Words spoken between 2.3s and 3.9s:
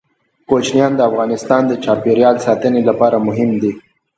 ساتنې لپاره مهم دي.